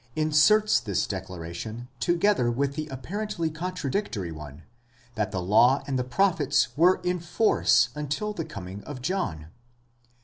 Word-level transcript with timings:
17) 0.15 0.27
inserts 0.31 0.79
this 0.79 1.05
declaration 1.05 1.87
together 1.99 2.49
with 2.49 2.73
the 2.73 2.87
apparently 2.87 3.51
contradictory 3.51 4.31
one, 4.31 4.63
that 5.13 5.29
the 5.29 5.39
law 5.39 5.83
and 5.85 5.99
the 5.99 6.03
prophets 6.03 6.75
were 6.75 6.99
in 7.03 7.19
force 7.19 7.89
until 7.93 8.33
the 8.33 8.43
coming 8.43 8.83
of 8.85 8.99
John. 9.03 9.49